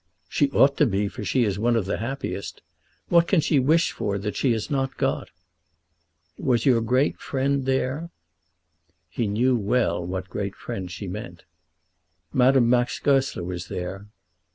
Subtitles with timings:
[0.27, 2.63] "She ought to be, for she is one of the happiest.
[3.09, 5.29] What can she wish for that she has not got?
[6.39, 8.09] Was your great friend there?"
[9.09, 11.43] He knew well what great friend she meant.
[12.33, 14.07] "Madame Max Goesler was there."